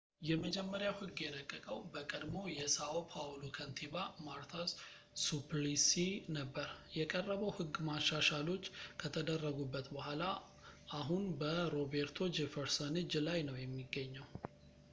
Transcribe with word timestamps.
የመጀመሪያው 0.27 0.95
ሕግ 0.99 1.17
የረቀቀው 1.23 1.79
በቀድሞው 1.93 2.45
የsão 2.59 2.95
paulo 3.11 3.49
ከንቲባ 3.57 3.93
marta 4.27 4.63
suplicy 5.25 6.05
ነበር። 6.37 6.69
የቀረበው 6.99 7.51
ሕግ፣ 7.59 7.75
መሻሻሎች 7.89 8.65
ከተደረጉበት 9.03 9.89
በኋላ፣ 9.97 10.23
አሁን 11.01 11.23
በroberto 11.43 12.25
jefferson 12.39 12.97
እጅ 13.03 13.13
ላይ 13.29 13.41
ነው 13.51 13.57
የሚገኘው 13.63 14.27